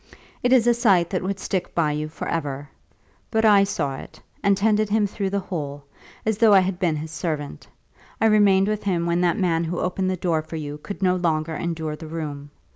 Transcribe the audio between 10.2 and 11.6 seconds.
for you could no longer